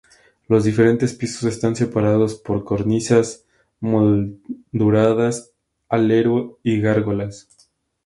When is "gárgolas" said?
6.81-7.47